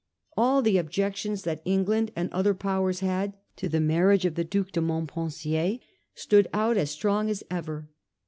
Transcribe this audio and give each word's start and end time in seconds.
All 0.35 0.63
the 0.63 0.77
objections 0.79 1.43
that 1.43 1.61
England 1.63 2.09
and 2.15 2.27
other 2.33 2.55
Powers 2.55 3.01
had 3.01 3.37
to 3.57 3.69
the 3.69 3.79
marriage 3.79 4.25
of 4.25 4.33
the 4.33 4.43
Due 4.43 4.63
de 4.63 4.81
Montpensier 4.81 5.77
stood 6.15 6.47
out 6.51 6.75
as 6.75 6.89
strong 6.89 7.29
as 7.29 7.43
ever. 7.51 7.87